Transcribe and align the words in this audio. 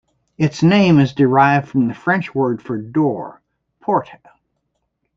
Its 0.35 0.63
name 0.63 0.97
is 0.97 1.13
derived 1.13 1.67
from 1.67 1.87
the 1.87 1.93
French 1.93 2.33
word 2.33 2.59
for 2.59 2.75
door, 2.75 3.39
"porte". 3.81 4.09